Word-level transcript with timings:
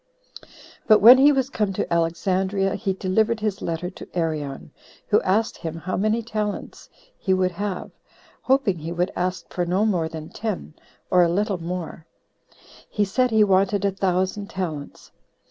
8. 0.45 0.45
But 0.87 0.99
when 0.99 1.19
he 1.19 1.31
was 1.31 1.51
come 1.51 1.73
to 1.73 1.93
Alexandria, 1.93 2.73
he 2.73 2.93
delivered 2.93 3.39
his 3.39 3.61
letter 3.61 3.91
to 3.91 4.07
Arion, 4.17 4.71
who 5.09 5.21
asked 5.21 5.57
him 5.57 5.75
how 5.75 5.95
many 5.95 6.23
talents 6.23 6.89
he 7.19 7.35
would 7.35 7.51
have 7.51 7.91
[hoping 8.41 8.79
he 8.79 8.91
would 8.91 9.11
ask 9.15 9.53
for 9.53 9.63
no 9.63 9.85
more 9.85 10.09
than 10.09 10.29
ten, 10.29 10.73
or 11.11 11.21
a 11.21 11.29
little 11.29 11.61
more]; 11.61 12.07
he 12.89 13.05
said 13.05 13.29
he 13.29 13.43
wanted 13.43 13.85
a 13.85 13.91
thousand 13.91 14.49
talents. 14.49 15.11